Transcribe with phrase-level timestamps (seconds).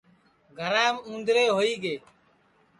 [0.59, 1.95] گھرام اُوندرے ہوئی گے